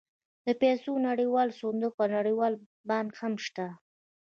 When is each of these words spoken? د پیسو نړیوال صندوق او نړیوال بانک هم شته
د 0.45 0.47
پیسو 0.61 0.91
نړیوال 1.07 1.49
صندوق 1.59 1.95
او 2.03 2.07
نړیوال 2.17 2.53
بانک 2.89 3.13
هم 3.21 3.33
شته 3.45 3.67